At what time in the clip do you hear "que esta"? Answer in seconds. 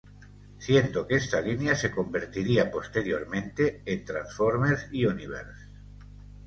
1.05-1.41